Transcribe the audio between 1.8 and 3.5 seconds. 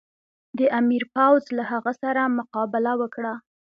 سره مقابله وکړه.